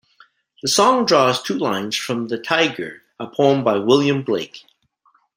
[0.63, 4.65] The song draws two lines from The Tyger, a poem by William Blake.